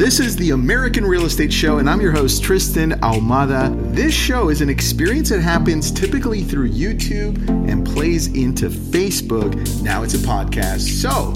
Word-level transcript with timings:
This 0.00 0.18
is 0.18 0.34
the 0.34 0.52
American 0.52 1.04
Real 1.04 1.26
Estate 1.26 1.52
Show, 1.52 1.76
and 1.76 1.88
I'm 1.88 2.00
your 2.00 2.10
host, 2.10 2.42
Tristan 2.42 2.92
Ahumada. 3.02 3.94
This 3.94 4.14
show 4.14 4.48
is 4.48 4.62
an 4.62 4.70
experience 4.70 5.28
that 5.28 5.42
happens 5.42 5.90
typically 5.90 6.42
through 6.42 6.70
YouTube 6.70 7.46
and 7.68 7.86
plays 7.86 8.28
into 8.28 8.70
Facebook. 8.70 9.54
Now 9.82 10.02
it's 10.02 10.14
a 10.14 10.26
podcast. 10.26 10.88
So, 11.02 11.32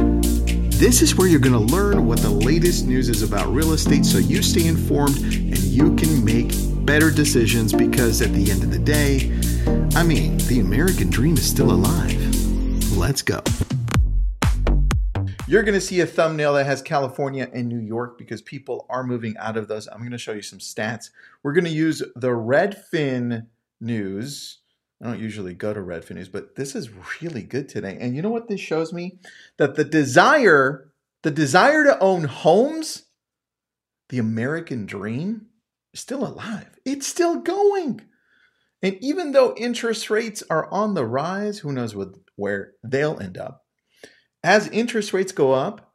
this 0.79 1.03
is 1.03 1.15
where 1.15 1.29
you're 1.29 1.41
going 1.41 1.53
to 1.53 1.75
learn 1.75 2.07
what 2.07 2.21
the 2.21 2.31
latest 2.31 2.87
news 2.87 3.11
is 3.11 3.21
about 3.21 3.53
real 3.53 3.75
estate 3.75 4.07
so 4.07 4.17
you 4.17 4.43
stay 4.43 4.67
informed 4.67 5.19
and 5.19 5.59
you 5.59 5.95
can 5.97 6.25
make 6.25 6.53
better 6.87 7.11
decisions 7.11 7.71
because 7.71 8.23
at 8.23 8.33
the 8.33 8.51
end 8.51 8.63
of 8.63 8.71
the 8.71 8.79
day, 8.79 9.31
I 9.95 10.03
mean, 10.03 10.39
the 10.49 10.61
American 10.61 11.11
dream 11.11 11.35
is 11.37 11.47
still 11.47 11.71
alive. 11.71 12.17
Let's 12.97 13.21
go. 13.21 13.43
You're 15.47 15.63
going 15.63 15.75
to 15.75 15.81
see 15.81 16.01
a 16.01 16.07
thumbnail 16.07 16.55
that 16.55 16.65
has 16.65 16.81
California 16.81 17.51
and 17.53 17.69
New 17.69 17.79
York 17.79 18.17
because 18.17 18.41
people 18.41 18.87
are 18.89 19.05
moving 19.05 19.37
out 19.37 19.59
of 19.59 19.69
those. 19.69 19.87
I'm 19.89 19.99
going 19.99 20.11
to 20.13 20.19
show 20.19 20.33
you 20.33 20.41
some 20.41 20.59
stats. 20.59 21.11
We're 21.43 21.53
going 21.53 21.67
to 21.67 21.71
use 21.71 22.03
the 22.17 22.29
Redfin 22.29 23.49
news. 23.79 24.61
I 25.03 25.09
don't 25.09 25.21
usually 25.21 25.53
go 25.53 25.75
to 25.75 25.81
Redfin 25.81 26.13
news, 26.13 26.31
but 26.31 26.57
this 26.57 26.75
is 26.75 26.89
really 27.21 27.43
good 27.43 27.69
today. 27.69 27.99
And 28.01 28.17
you 28.17 28.23
know 28.23 28.31
what 28.31 28.49
this 28.49 28.61
shows 28.61 28.91
me? 28.95 29.19
That 29.59 29.75
the 29.75 29.85
desire, 29.85 30.91
the 31.23 31.31
desire 31.31 31.85
to 31.85 31.99
own 31.99 32.25
homes, 32.25 33.05
the 34.09 34.19
American 34.19 34.87
dream 34.87 35.49
is 35.93 36.01
still 36.01 36.27
alive. 36.27 36.79
It's 36.87 37.07
still 37.07 37.41
going. 37.41 38.01
And 38.83 38.97
even 39.03 39.33
though 39.33 39.55
interest 39.59 40.09
rates 40.09 40.43
are 40.49 40.73
on 40.73 40.95
the 40.95 41.05
rise, 41.05 41.59
who 41.59 41.71
knows 41.71 41.95
what, 41.95 42.15
where 42.37 42.73
they'll 42.83 43.21
end 43.21 43.37
up 43.37 43.64
as 44.45 44.69
interest 44.69 45.13
rates 45.13 45.33
go 45.33 45.53
up, 45.53 45.93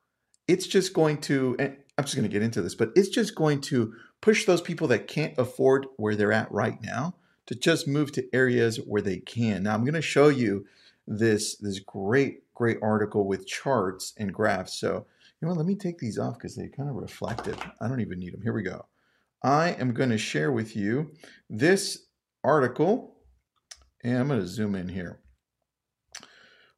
it's 0.48 0.68
just 0.68 0.94
going 0.94 1.22
to, 1.22 1.56
I'm 1.60 2.04
just 2.04 2.16
going 2.16 2.28
to 2.28 2.34
get 2.34 2.42
into 2.42 2.62
this, 2.62 2.76
but 2.76 2.92
it's 2.96 3.10
just 3.10 3.36
going 3.36 3.62
to 3.62 3.94
push 4.20 4.46
those 4.46 4.62
people 4.62 4.88
that 4.90 5.08
can't 5.08 5.38
afford 5.38 5.86
where 5.98 6.16
they're 6.16 6.34
at 6.34 6.52
right 6.52 6.82
now 6.82 7.16
to 7.46 7.56
just 7.56 7.88
move 7.88 8.12
to 8.14 8.28
areas 8.34 8.78
where 8.78 9.02
they 9.02 9.20
can. 9.20 9.64
Now, 9.64 9.76
I'm 9.76 9.84
going 9.84 9.94
to 9.94 10.02
show 10.02 10.28
you 10.28 10.66
this, 11.08 11.56
this 11.58 11.80
great, 11.80 12.44
great 12.56 12.78
article 12.82 13.26
with 13.26 13.48
charts 13.48 14.14
and 14.18 14.34
graphs. 14.34 14.74
So, 14.74 15.06
you 15.42 15.48
know 15.48 15.54
let 15.54 15.66
me 15.66 15.76
take 15.76 16.00
these 16.00 16.20
off 16.20 16.34
because 16.34 16.56
they 16.56 16.68
kind 16.68 16.90
of 16.90 16.96
reflected. 16.96 17.58
I 17.80 17.88
don't 17.88 18.02
even 18.02 18.20
need 18.20 18.34
them. 18.34 18.42
Here 18.42 18.54
we 18.54 18.64
go. 18.64 18.88
I 19.42 19.70
am 19.80 19.94
going 19.94 20.10
to 20.10 20.18
share 20.18 20.52
with 20.52 20.76
you 20.76 21.12
this 21.50 22.08
article, 22.44 23.16
and 24.04 24.18
I'm 24.18 24.28
going 24.28 24.42
to 24.42 24.48
zoom 24.48 24.76
in 24.76 24.90
here. 24.90 25.22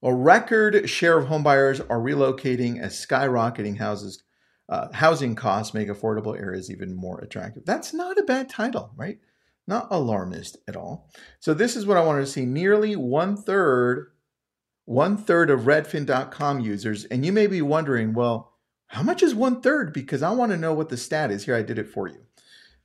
A 0.04 0.14
record 0.14 0.90
share 0.90 1.20
of 1.20 1.28
homebuyers 1.28 1.80
are 1.88 2.00
relocating 2.00 2.80
as 2.82 3.06
skyrocketing 3.06 3.78
houses, 3.78 4.24
uh, 4.68 4.92
housing 4.94 5.36
costs 5.36 5.76
make 5.76 5.90
affordable 5.90 6.40
areas 6.40 6.72
even 6.72 6.96
more 6.96 7.20
attractive. 7.20 7.66
That's 7.66 7.94
not 7.94 8.18
a 8.18 8.24
bad 8.24 8.50
title, 8.50 8.92
right? 8.96 9.20
Not 9.68 9.88
alarmist 9.92 10.58
at 10.68 10.76
all. 10.76 11.08
So 11.40 11.54
this 11.54 11.76
is 11.76 11.86
what 11.86 11.98
I 11.98 12.04
wanted 12.04 12.22
to 12.22 12.32
see. 12.32 12.48
Nearly 12.48 12.96
one 12.96 13.38
third, 13.38 14.12
one 14.86 15.18
third 15.18 15.52
of 15.52 15.62
Redfin.com 15.62 16.62
users, 16.62 17.06
and 17.06 17.24
you 17.24 17.32
may 17.32 17.46
be 17.46 17.62
wondering, 17.62 18.14
well, 18.14 18.54
how 18.88 19.04
much 19.04 19.22
is 19.22 19.36
one 19.36 19.62
third? 19.62 19.94
Because 19.94 20.24
I 20.24 20.32
want 20.32 20.52
to 20.52 20.58
know 20.58 20.74
what 20.74 20.90
the 20.90 20.98
stat 20.98 21.30
is. 21.30 21.46
Here, 21.46 21.56
I 21.56 21.62
did 21.62 21.78
it 21.78 21.88
for 21.88 22.08
you. 22.08 22.26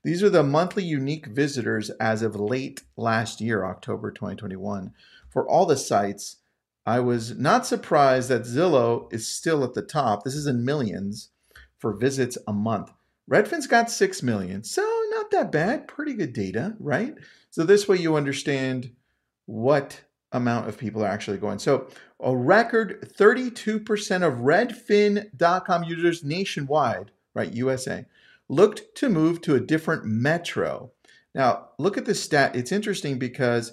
These 0.04 0.22
are 0.22 0.30
the 0.30 0.44
monthly 0.44 0.84
unique 0.84 1.26
visitors 1.26 1.88
as 1.98 2.20
of 2.22 2.36
late 2.36 2.84
last 2.96 3.40
year, 3.40 3.64
October 3.64 4.12
2021, 4.12 4.92
for 5.30 5.48
all 5.48 5.66
the 5.66 5.76
sites 5.76 6.36
I 6.86 7.00
was 7.00 7.36
not 7.36 7.66
surprised 7.66 8.28
that 8.28 8.42
Zillow 8.42 9.12
is 9.12 9.26
still 9.26 9.64
at 9.64 9.74
the 9.74 9.82
top. 9.82 10.22
This 10.22 10.36
is 10.36 10.46
in 10.46 10.64
millions 10.64 11.30
for 11.78 11.92
visits 11.92 12.38
a 12.46 12.52
month. 12.52 12.92
Redfin's 13.28 13.66
got 13.66 13.90
6 13.90 14.22
million, 14.22 14.62
so 14.62 14.82
not 15.10 15.32
that 15.32 15.50
bad. 15.50 15.88
Pretty 15.88 16.14
good 16.14 16.32
data, 16.32 16.76
right? 16.78 17.14
So 17.50 17.64
this 17.64 17.88
way 17.88 17.96
you 17.96 18.14
understand 18.14 18.92
what 19.46 20.02
amount 20.30 20.68
of 20.68 20.78
people 20.78 21.02
are 21.02 21.08
actually 21.08 21.38
going. 21.38 21.58
So 21.58 21.88
a 22.20 22.36
record 22.36 23.12
32% 23.18 24.22
of 24.22 24.34
redfin.com 24.34 25.84
users 25.84 26.22
nationwide, 26.22 27.10
right, 27.34 27.52
USA, 27.52 28.06
looked 28.48 28.94
to 28.96 29.08
move 29.08 29.40
to 29.42 29.56
a 29.56 29.60
different 29.60 30.04
metro. 30.04 30.92
Now, 31.34 31.70
look 31.78 31.98
at 31.98 32.06
this 32.06 32.22
stat. 32.22 32.54
It's 32.54 32.72
interesting 32.72 33.18
because 33.18 33.72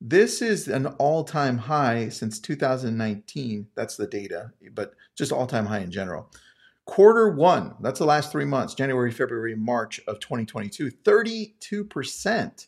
this 0.00 0.42
is 0.42 0.68
an 0.68 0.86
all 0.86 1.24
time 1.24 1.58
high 1.58 2.08
since 2.08 2.38
2019. 2.38 3.68
That's 3.74 3.96
the 3.96 4.06
data, 4.06 4.52
but 4.72 4.94
just 5.16 5.32
all 5.32 5.46
time 5.46 5.66
high 5.66 5.80
in 5.80 5.90
general. 5.90 6.30
Quarter 6.86 7.30
one, 7.30 7.74
that's 7.80 7.98
the 7.98 8.04
last 8.04 8.30
three 8.30 8.44
months 8.44 8.74
January, 8.74 9.10
February, 9.10 9.54
March 9.54 10.00
of 10.06 10.20
2022, 10.20 10.90
32%. 10.90 12.66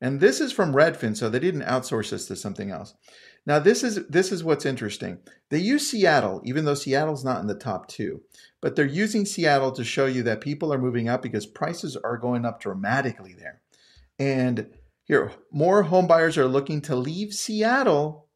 And 0.00 0.18
this 0.18 0.40
is 0.40 0.52
from 0.52 0.74
Redfin, 0.74 1.16
so 1.16 1.30
they 1.30 1.38
didn't 1.38 1.62
outsource 1.62 2.10
this 2.10 2.26
to 2.26 2.34
something 2.34 2.72
else. 2.72 2.94
Now, 3.46 3.60
this 3.60 3.84
is 3.84 4.06
this 4.08 4.32
is 4.32 4.42
what's 4.42 4.66
interesting. 4.66 5.18
They 5.48 5.58
use 5.58 5.88
Seattle, 5.88 6.40
even 6.44 6.64
though 6.64 6.74
Seattle's 6.74 7.24
not 7.24 7.40
in 7.40 7.46
the 7.46 7.54
top 7.54 7.88
two, 7.88 8.22
but 8.60 8.74
they're 8.74 8.84
using 8.84 9.24
Seattle 9.24 9.72
to 9.72 9.84
show 9.84 10.06
you 10.06 10.22
that 10.24 10.40
people 10.40 10.72
are 10.72 10.78
moving 10.78 11.08
up 11.08 11.22
because 11.22 11.46
prices 11.46 11.96
are 11.96 12.16
going 12.16 12.44
up 12.44 12.60
dramatically 12.60 13.34
there. 13.38 13.60
And 14.18 14.68
here, 15.12 15.32
more 15.50 15.84
homebuyers 15.84 16.38
are 16.38 16.46
looking 16.46 16.80
to 16.80 16.96
leave 16.96 17.34
Seattle 17.34 18.28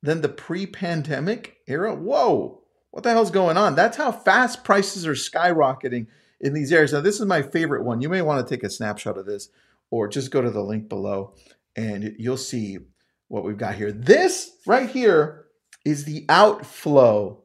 than 0.00 0.20
the 0.20 0.28
pre 0.28 0.64
pandemic 0.64 1.56
era. 1.66 1.92
Whoa, 1.92 2.62
what 2.92 3.02
the 3.02 3.10
hell's 3.10 3.32
going 3.32 3.56
on? 3.56 3.74
That's 3.74 3.96
how 3.96 4.12
fast 4.12 4.62
prices 4.62 5.08
are 5.08 5.14
skyrocketing 5.14 6.06
in 6.40 6.54
these 6.54 6.72
areas. 6.72 6.92
Now, 6.92 7.00
this 7.00 7.18
is 7.18 7.26
my 7.26 7.42
favorite 7.42 7.82
one. 7.82 8.00
You 8.00 8.08
may 8.08 8.22
want 8.22 8.46
to 8.46 8.54
take 8.54 8.62
a 8.62 8.70
snapshot 8.70 9.18
of 9.18 9.26
this 9.26 9.48
or 9.90 10.06
just 10.06 10.30
go 10.30 10.40
to 10.40 10.52
the 10.52 10.62
link 10.62 10.88
below 10.88 11.34
and 11.74 12.14
you'll 12.16 12.36
see 12.36 12.78
what 13.26 13.42
we've 13.42 13.58
got 13.58 13.74
here. 13.74 13.90
This 13.90 14.52
right 14.68 14.88
here 14.88 15.46
is 15.84 16.04
the 16.04 16.26
outflow 16.28 17.42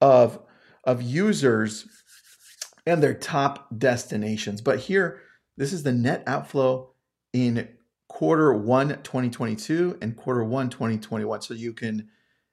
of, 0.00 0.38
of 0.84 1.02
users 1.02 1.88
and 2.86 3.02
their 3.02 3.14
top 3.14 3.66
destinations. 3.76 4.60
But 4.60 4.78
here, 4.78 5.22
this 5.56 5.72
is 5.72 5.82
the 5.82 5.92
net 5.92 6.22
outflow 6.28 6.92
in 7.32 7.68
quarter 8.08 8.52
one 8.52 8.88
2022 8.88 9.98
and 10.00 10.16
quarter 10.16 10.44
one 10.44 10.70
2021 10.70 11.42
so 11.42 11.54
you 11.54 11.72
can 11.72 12.08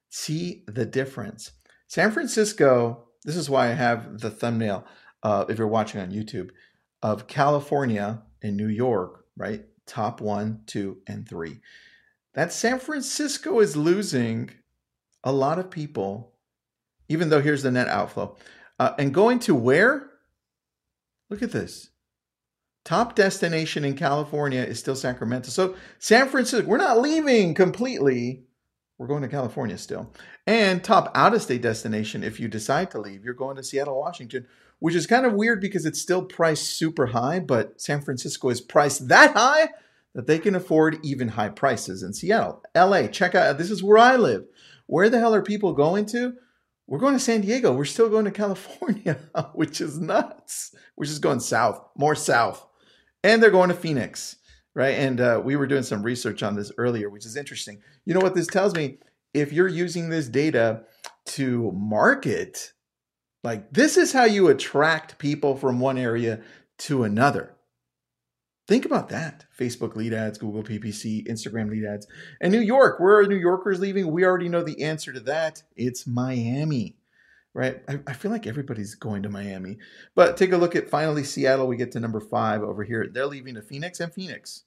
see 0.09 0.63
the 0.67 0.85
difference. 0.85 1.51
San 1.87 2.11
Francisco, 2.11 3.05
this 3.23 3.35
is 3.35 3.49
why 3.49 3.69
I 3.69 3.73
have 3.73 4.19
the 4.19 4.29
thumbnail, 4.29 4.85
uh, 5.21 5.45
if 5.49 5.57
you're 5.57 5.67
watching 5.67 6.01
on 6.01 6.11
YouTube, 6.11 6.49
of 7.01 7.27
California 7.27 8.21
and 8.41 8.57
New 8.57 8.67
York, 8.67 9.25
right? 9.37 9.65
Top 9.85 10.21
one, 10.21 10.61
two, 10.65 10.97
and 11.07 11.27
three. 11.27 11.59
That 12.33 12.51
San 12.51 12.79
Francisco 12.79 13.59
is 13.59 13.75
losing 13.75 14.49
a 15.23 15.31
lot 15.31 15.59
of 15.59 15.69
people, 15.69 16.33
even 17.09 17.29
though 17.29 17.41
here's 17.41 17.63
the 17.63 17.71
net 17.71 17.87
outflow. 17.87 18.35
Uh, 18.79 18.93
and 18.97 19.13
going 19.13 19.39
to 19.39 19.53
where? 19.53 20.09
Look 21.29 21.41
at 21.41 21.51
this. 21.51 21.89
Top 22.85 23.15
destination 23.15 23.85
in 23.85 23.95
California 23.95 24.61
is 24.61 24.77
still 24.77 24.95
Sacramento. 24.95 25.49
So 25.49 25.75
San 25.99 26.27
Francisco, 26.27 26.67
we're 26.67 26.77
not 26.77 26.99
leaving 26.99 27.53
completely. 27.53 28.43
We're 28.97 29.07
going 29.07 29.21
to 29.21 29.29
California 29.29 29.77
still. 29.77 30.11
And 30.45 30.83
top 30.83 31.09
out 31.15 31.33
of 31.33 31.41
state 31.41 31.61
destination, 31.61 32.23
if 32.23 32.41
you 32.41 32.49
decide 32.49 32.91
to 32.91 32.99
leave, 32.99 33.23
you're 33.23 33.33
going 33.33 33.55
to 33.55 33.63
Seattle, 33.63 33.99
Washington, 33.99 34.47
which 34.79 34.95
is 34.95 35.07
kind 35.07 35.25
of 35.25 35.33
weird 35.33 35.61
because 35.61 35.85
it's 35.85 36.01
still 36.01 36.25
priced 36.25 36.77
super 36.77 37.07
high, 37.07 37.39
but 37.39 37.79
San 37.79 38.01
Francisco 38.01 38.49
is 38.49 38.59
priced 38.59 39.07
that 39.07 39.33
high 39.33 39.69
that 40.13 40.27
they 40.27 40.37
can 40.37 40.53
afford 40.53 40.99
even 41.03 41.29
high 41.29 41.49
prices 41.49 42.03
in 42.03 42.13
Seattle. 42.13 42.61
LA, 42.75 43.07
check 43.07 43.33
out, 43.33 43.57
this 43.57 43.71
is 43.71 43.81
where 43.81 43.97
I 43.97 44.17
live. 44.17 44.43
Where 44.87 45.09
the 45.09 45.19
hell 45.19 45.33
are 45.33 45.41
people 45.41 45.71
going 45.73 46.05
to? 46.07 46.33
We're 46.85 46.99
going 46.99 47.13
to 47.13 47.19
San 47.19 47.41
Diego. 47.41 47.71
We're 47.71 47.85
still 47.85 48.09
going 48.09 48.25
to 48.25 48.31
California, 48.43 49.19
which 49.53 49.79
is 49.79 49.97
nuts. 49.97 50.75
We're 50.97 51.05
just 51.05 51.21
going 51.21 51.39
south, 51.39 51.81
more 51.95 52.13
south 52.13 52.67
and 53.23 53.41
they're 53.41 53.51
going 53.51 53.69
to 53.69 53.75
Phoenix, 53.75 54.35
right? 54.75 54.95
And 54.95 55.21
uh, 55.21 55.41
we 55.43 55.55
were 55.55 55.67
doing 55.67 55.83
some 55.83 56.03
research 56.03 56.43
on 56.43 56.55
this 56.55 56.71
earlier, 56.77 57.09
which 57.09 57.25
is 57.25 57.35
interesting. 57.35 57.81
You 58.05 58.13
know 58.13 58.19
what 58.19 58.35
this 58.35 58.47
tells 58.47 58.75
me? 58.75 58.97
If 59.33 59.51
you're 59.51 59.67
using 59.67 60.09
this 60.09 60.27
data 60.27 60.83
to 61.25 61.71
market, 61.71 62.73
like 63.43 63.71
this 63.71 63.97
is 63.97 64.13
how 64.13 64.25
you 64.25 64.49
attract 64.49 65.17
people 65.17 65.55
from 65.55 65.79
one 65.79 65.97
area 65.97 66.41
to 66.79 67.03
another. 67.03 67.55
Think 68.67 68.85
about 68.85 69.09
that. 69.09 69.45
Facebook 69.57 69.95
lead 69.95 70.13
ads, 70.13 70.37
Google 70.37 70.63
PPC, 70.63 71.27
Instagram 71.27 71.69
lead 71.69 71.85
ads. 71.85 72.07
And 72.39 72.53
New 72.53 72.61
York, 72.61 72.99
where 72.99 73.17
are 73.17 73.27
New 73.27 73.35
Yorkers 73.35 73.79
leaving? 73.79 74.11
We 74.11 74.23
already 74.23 74.47
know 74.47 74.63
the 74.63 74.81
answer 74.83 75.11
to 75.11 75.19
that. 75.21 75.63
It's 75.75 76.07
Miami 76.07 76.95
right? 77.53 77.81
I, 77.87 77.99
I, 78.07 78.13
feel 78.13 78.31
like 78.31 78.47
everybody's 78.47 78.95
going 78.95 79.23
to 79.23 79.29
Miami. 79.29 79.77
But 80.15 80.37
take 80.37 80.51
a 80.51 80.57
look 80.57 80.75
at 80.75 80.89
finally 80.89 81.23
Seattle. 81.23 81.67
We 81.67 81.77
get 81.77 81.91
to 81.93 81.99
number 81.99 82.19
five 82.19 82.63
over 82.63 82.83
here. 82.83 83.07
They're 83.11 83.27
leaving 83.27 83.55
to 83.55 83.61
Phoenix 83.61 83.99
and 83.99 84.13
Phoenix. 84.13 84.63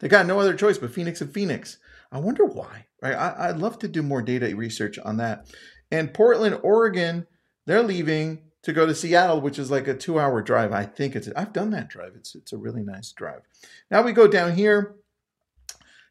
They 0.00 0.08
got 0.08 0.26
no 0.26 0.38
other 0.38 0.54
choice 0.54 0.78
but 0.78 0.92
Phoenix 0.92 1.20
and 1.20 1.32
Phoenix. 1.32 1.78
I 2.12 2.18
wonder 2.18 2.44
why, 2.44 2.86
right? 3.02 3.14
I, 3.14 3.48
I'd 3.48 3.58
love 3.58 3.78
to 3.80 3.88
do 3.88 4.02
more 4.02 4.22
data 4.22 4.54
research 4.54 4.98
on 4.98 5.16
that. 5.18 5.46
And 5.90 6.12
Portland, 6.12 6.60
Oregon, 6.62 7.26
they're 7.66 7.82
leaving 7.82 8.42
to 8.62 8.72
go 8.72 8.84
to 8.84 8.94
Seattle, 8.94 9.40
which 9.40 9.58
is 9.58 9.70
like 9.70 9.86
a 9.86 9.94
two 9.94 10.18
hour 10.18 10.42
drive. 10.42 10.72
I 10.72 10.84
think 10.84 11.14
it's, 11.16 11.28
I've 11.36 11.52
done 11.52 11.70
that 11.70 11.88
drive. 11.88 12.12
It's, 12.16 12.34
it's 12.34 12.52
a 12.52 12.58
really 12.58 12.82
nice 12.82 13.12
drive. 13.12 13.42
Now 13.90 14.02
we 14.02 14.12
go 14.12 14.26
down 14.26 14.54
here. 14.54 14.96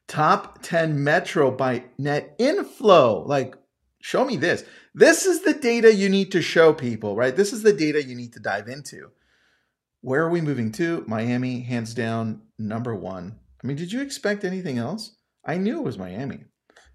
Top 0.07 0.61
10 0.61 1.03
metro 1.03 1.49
by 1.49 1.85
net 1.97 2.35
inflow. 2.37 3.23
Like, 3.25 3.55
show 4.05 4.23
me 4.23 4.37
this. 4.37 4.63
This 4.93 5.25
is 5.25 5.41
the 5.41 5.53
data 5.55 5.91
you 5.91 6.09
need 6.09 6.31
to 6.33 6.41
show 6.41 6.73
people, 6.73 7.15
right? 7.15 7.35
This 7.35 7.51
is 7.51 7.63
the 7.63 7.73
data 7.73 8.03
you 8.03 8.13
need 8.13 8.33
to 8.33 8.39
dive 8.39 8.67
into. 8.67 9.09
Where 10.01 10.21
are 10.21 10.29
we 10.29 10.41
moving 10.41 10.71
to? 10.73 11.03
Miami, 11.07 11.61
hands 11.61 11.95
down, 11.95 12.43
number 12.59 12.93
one. 12.93 13.39
I 13.63 13.67
mean, 13.67 13.77
did 13.77 13.91
you 13.91 14.03
expect 14.03 14.43
anything 14.43 14.77
else? 14.77 15.15
I 15.43 15.57
knew 15.57 15.79
it 15.79 15.83
was 15.83 15.97
Miami, 15.97 16.43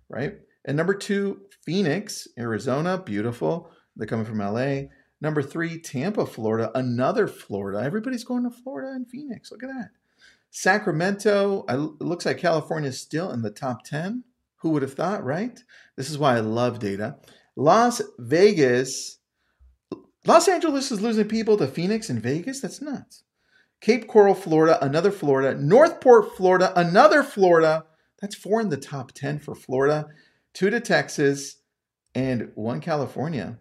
right? 0.08 0.34
And 0.64 0.76
number 0.76 0.94
two, 0.94 1.40
Phoenix, 1.64 2.28
Arizona, 2.38 2.96
beautiful. 2.96 3.72
They're 3.96 4.06
coming 4.06 4.24
from 4.24 4.38
LA. 4.38 4.82
Number 5.20 5.42
three, 5.42 5.80
Tampa, 5.80 6.26
Florida, 6.26 6.70
another 6.76 7.26
Florida. 7.26 7.82
Everybody's 7.84 8.24
going 8.24 8.44
to 8.44 8.50
Florida 8.50 8.92
and 8.92 9.10
Phoenix. 9.10 9.50
Look 9.50 9.64
at 9.64 9.70
that. 9.70 9.90
Sacramento, 10.52 11.64
it 11.68 12.04
looks 12.04 12.24
like 12.24 12.38
California 12.38 12.90
is 12.90 13.00
still 13.00 13.32
in 13.32 13.42
the 13.42 13.50
top 13.50 13.82
10. 13.84 14.22
Who 14.60 14.70
would 14.70 14.82
have 14.82 14.94
thought, 14.94 15.24
right? 15.24 15.58
This 15.96 16.10
is 16.10 16.18
why 16.18 16.36
I 16.36 16.40
love 16.40 16.78
data. 16.78 17.16
Las 17.56 18.02
Vegas, 18.18 19.18
Los 20.26 20.48
Angeles 20.48 20.90
is 20.90 21.00
losing 21.00 21.28
people 21.28 21.56
to 21.56 21.66
Phoenix 21.66 22.10
and 22.10 22.22
Vegas. 22.22 22.60
That's 22.60 22.80
nuts. 22.80 23.24
Cape 23.80 24.06
Coral, 24.06 24.34
Florida, 24.34 24.82
another 24.84 25.10
Florida. 25.10 25.58
Northport, 25.58 26.36
Florida, 26.36 26.72
another 26.76 27.22
Florida. 27.22 27.86
That's 28.20 28.34
four 28.34 28.60
in 28.60 28.68
the 28.68 28.76
top 28.76 29.12
10 29.12 29.38
for 29.38 29.54
Florida, 29.54 30.08
two 30.52 30.68
to 30.68 30.80
Texas, 30.80 31.56
and 32.14 32.50
one 32.54 32.80
California. 32.80 33.58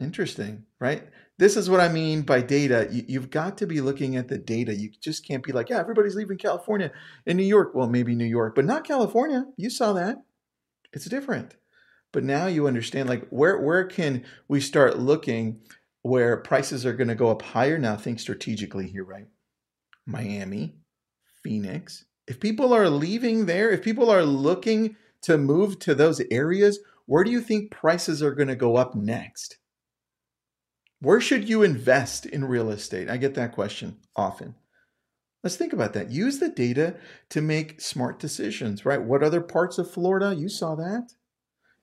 Interesting, 0.00 0.64
right? 0.80 1.04
This 1.36 1.56
is 1.56 1.68
what 1.68 1.80
I 1.80 1.88
mean 1.88 2.22
by 2.22 2.42
data. 2.42 2.88
You, 2.90 3.20
have 3.20 3.30
got 3.30 3.58
to 3.58 3.66
be 3.66 3.80
looking 3.80 4.14
at 4.16 4.28
the 4.28 4.38
data. 4.38 4.74
You 4.74 4.90
just 5.00 5.26
can't 5.26 5.42
be 5.42 5.50
like, 5.50 5.68
yeah, 5.68 5.80
everybody's 5.80 6.14
leaving 6.14 6.38
California 6.38 6.92
and 7.26 7.36
New 7.36 7.44
York. 7.44 7.72
Well, 7.74 7.88
maybe 7.88 8.14
New 8.14 8.24
York, 8.24 8.54
but 8.54 8.64
not 8.64 8.86
California. 8.86 9.46
You 9.56 9.68
saw 9.68 9.92
that. 9.94 10.18
It's 10.92 11.06
different. 11.06 11.56
But 12.12 12.22
now 12.22 12.46
you 12.46 12.68
understand 12.68 13.08
like 13.08 13.26
where 13.30 13.58
where 13.60 13.84
can 13.84 14.24
we 14.46 14.60
start 14.60 15.00
looking 15.00 15.60
where 16.02 16.36
prices 16.36 16.86
are 16.86 16.92
going 16.92 17.08
to 17.08 17.16
go 17.16 17.28
up 17.28 17.42
higher 17.42 17.76
now? 17.78 17.96
Think 17.96 18.20
strategically 18.20 18.88
here, 18.88 19.04
right? 19.04 19.26
Miami, 20.06 20.76
Phoenix. 21.42 22.04
If 22.28 22.38
people 22.38 22.72
are 22.72 22.88
leaving 22.88 23.46
there, 23.46 23.70
if 23.70 23.82
people 23.82 24.10
are 24.10 24.24
looking 24.24 24.94
to 25.22 25.36
move 25.36 25.80
to 25.80 25.94
those 25.96 26.22
areas, 26.30 26.78
where 27.06 27.24
do 27.24 27.32
you 27.32 27.40
think 27.40 27.72
prices 27.72 28.22
are 28.22 28.34
going 28.34 28.48
to 28.48 28.54
go 28.54 28.76
up 28.76 28.94
next? 28.94 29.58
Where 31.04 31.20
should 31.20 31.48
you 31.48 31.62
invest 31.62 32.24
in 32.24 32.46
real 32.46 32.70
estate? 32.70 33.10
I 33.10 33.18
get 33.18 33.34
that 33.34 33.52
question 33.52 33.98
often. 34.16 34.54
Let's 35.42 35.56
think 35.56 35.74
about 35.74 35.92
that. 35.92 36.10
Use 36.10 36.38
the 36.38 36.48
data 36.48 36.96
to 37.28 37.42
make 37.42 37.82
smart 37.82 38.18
decisions, 38.18 38.86
right? 38.86 39.02
What 39.02 39.22
other 39.22 39.42
parts 39.42 39.76
of 39.76 39.90
Florida? 39.90 40.34
You 40.34 40.48
saw 40.48 40.74
that. 40.76 41.12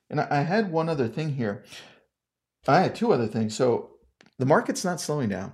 And 0.10 0.20
I 0.20 0.42
had 0.42 0.72
one 0.72 0.90
other 0.90 1.08
thing 1.08 1.36
here. 1.36 1.64
I 2.68 2.82
had 2.82 2.96
two 2.96 3.14
other 3.14 3.28
things. 3.28 3.56
So 3.56 3.92
the 4.40 4.48
market's 4.48 4.84
not 4.84 5.00
slowing 5.00 5.30
down. 5.30 5.54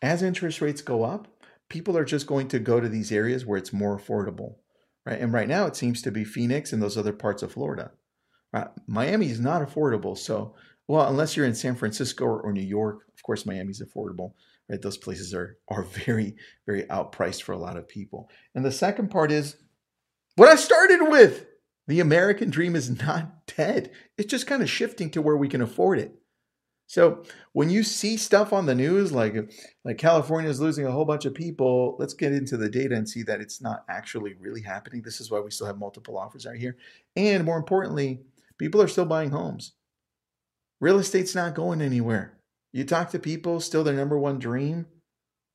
As 0.00 0.22
interest 0.22 0.60
rates 0.60 0.80
go 0.80 1.02
up, 1.02 1.26
people 1.68 1.98
are 1.98 2.04
just 2.04 2.28
going 2.28 2.46
to 2.48 2.60
go 2.60 2.78
to 2.78 2.88
these 2.88 3.10
areas 3.10 3.44
where 3.44 3.58
it's 3.58 3.72
more 3.72 3.98
affordable, 3.98 4.54
right? 5.04 5.20
And 5.20 5.32
right 5.32 5.48
now 5.48 5.66
it 5.66 5.74
seems 5.74 6.00
to 6.02 6.12
be 6.12 6.24
Phoenix 6.24 6.72
and 6.72 6.80
those 6.80 6.96
other 6.96 7.12
parts 7.12 7.42
of 7.42 7.52
Florida. 7.52 7.90
Right? 8.52 8.68
Miami 8.86 9.30
is 9.30 9.40
not 9.40 9.68
affordable. 9.68 10.16
So, 10.16 10.54
well, 10.86 11.08
unless 11.08 11.36
you're 11.36 11.46
in 11.46 11.54
San 11.54 11.74
Francisco 11.74 12.24
or, 12.24 12.52
New 12.52 12.62
York, 12.62 13.06
of 13.14 13.22
course, 13.22 13.46
Miami's 13.46 13.82
affordable, 13.82 14.32
right? 14.68 14.80
Those 14.80 14.98
places 14.98 15.32
are 15.34 15.58
are 15.68 15.82
very, 16.04 16.36
very 16.66 16.84
outpriced 16.84 17.42
for 17.42 17.52
a 17.52 17.58
lot 17.58 17.76
of 17.76 17.88
people. 17.88 18.30
And 18.54 18.64
the 18.64 18.72
second 18.72 19.10
part 19.10 19.32
is 19.32 19.56
what 20.36 20.48
I 20.48 20.56
started 20.56 21.08
with. 21.08 21.46
The 21.86 22.00
American 22.00 22.48
dream 22.48 22.76
is 22.76 22.90
not 23.02 23.46
dead. 23.56 23.90
It's 24.16 24.30
just 24.30 24.46
kind 24.46 24.62
of 24.62 24.70
shifting 24.70 25.10
to 25.10 25.22
where 25.22 25.36
we 25.36 25.48
can 25.48 25.60
afford 25.60 25.98
it. 25.98 26.14
So 26.86 27.24
when 27.52 27.70
you 27.70 27.82
see 27.82 28.16
stuff 28.16 28.52
on 28.52 28.66
the 28.66 28.74
news 28.74 29.10
like 29.10 29.34
like 29.84 29.98
California 29.98 30.50
is 30.50 30.60
losing 30.60 30.86
a 30.86 30.92
whole 30.92 31.04
bunch 31.04 31.24
of 31.24 31.34
people, 31.34 31.96
let's 31.98 32.14
get 32.14 32.32
into 32.32 32.56
the 32.56 32.68
data 32.68 32.94
and 32.94 33.08
see 33.08 33.22
that 33.24 33.40
it's 33.40 33.60
not 33.60 33.84
actually 33.88 34.34
really 34.38 34.62
happening. 34.62 35.02
This 35.02 35.20
is 35.20 35.30
why 35.30 35.40
we 35.40 35.50
still 35.50 35.66
have 35.66 35.78
multiple 35.78 36.18
offers 36.18 36.46
out 36.46 36.56
here. 36.56 36.76
And 37.16 37.44
more 37.44 37.56
importantly, 37.56 38.20
people 38.58 38.82
are 38.82 38.88
still 38.88 39.06
buying 39.06 39.30
homes. 39.30 39.72
Real 40.84 40.98
estate's 40.98 41.34
not 41.34 41.54
going 41.54 41.80
anywhere. 41.80 42.36
You 42.70 42.84
talk 42.84 43.08
to 43.12 43.18
people, 43.18 43.58
still 43.60 43.84
their 43.84 43.94
number 43.94 44.18
one 44.18 44.38
dream 44.38 44.84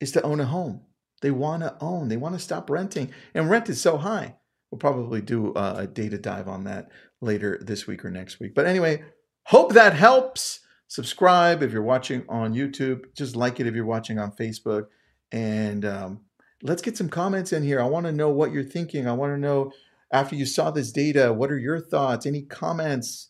is 0.00 0.10
to 0.10 0.22
own 0.22 0.40
a 0.40 0.44
home. 0.44 0.80
They 1.22 1.30
want 1.30 1.62
to 1.62 1.76
own. 1.80 2.08
They 2.08 2.16
want 2.16 2.34
to 2.34 2.40
stop 2.40 2.68
renting. 2.68 3.12
And 3.32 3.48
rent 3.48 3.68
is 3.68 3.80
so 3.80 3.96
high. 3.96 4.34
We'll 4.72 4.80
probably 4.80 5.20
do 5.20 5.52
a 5.54 5.86
data 5.86 6.18
dive 6.18 6.48
on 6.48 6.64
that 6.64 6.90
later 7.20 7.60
this 7.62 7.86
week 7.86 8.04
or 8.04 8.10
next 8.10 8.40
week. 8.40 8.56
But 8.56 8.66
anyway, 8.66 9.04
hope 9.46 9.72
that 9.74 9.94
helps. 9.94 10.58
Subscribe 10.88 11.62
if 11.62 11.70
you're 11.70 11.80
watching 11.80 12.24
on 12.28 12.52
YouTube. 12.52 13.14
Just 13.14 13.36
like 13.36 13.60
it 13.60 13.68
if 13.68 13.74
you're 13.76 13.84
watching 13.84 14.18
on 14.18 14.32
Facebook. 14.32 14.86
And 15.30 15.84
um, 15.84 16.22
let's 16.60 16.82
get 16.82 16.96
some 16.96 17.08
comments 17.08 17.52
in 17.52 17.62
here. 17.62 17.80
I 17.80 17.86
want 17.86 18.06
to 18.06 18.12
know 18.12 18.30
what 18.30 18.50
you're 18.50 18.64
thinking. 18.64 19.06
I 19.06 19.12
want 19.12 19.32
to 19.32 19.38
know 19.38 19.70
after 20.12 20.34
you 20.34 20.44
saw 20.44 20.72
this 20.72 20.90
data, 20.90 21.32
what 21.32 21.52
are 21.52 21.58
your 21.58 21.78
thoughts? 21.78 22.26
Any 22.26 22.42
comments? 22.42 23.28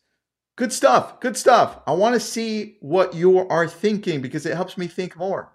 Good 0.60 0.74
stuff. 0.74 1.20
Good 1.20 1.38
stuff. 1.38 1.78
I 1.86 1.92
want 1.92 2.16
to 2.16 2.20
see 2.20 2.76
what 2.80 3.14
you 3.14 3.48
are 3.48 3.66
thinking 3.66 4.20
because 4.20 4.44
it 4.44 4.54
helps 4.54 4.76
me 4.76 4.88
think 4.88 5.16
more. 5.16 5.50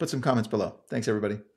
Put 0.00 0.10
some 0.10 0.20
comments 0.20 0.48
below. 0.48 0.80
Thanks, 0.88 1.06
everybody. 1.06 1.40